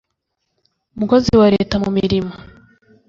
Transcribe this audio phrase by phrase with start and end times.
[0.99, 2.33] mukozi wa Leta mu mirimo